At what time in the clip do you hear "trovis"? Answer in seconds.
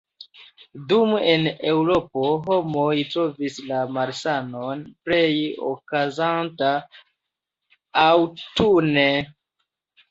3.11-3.59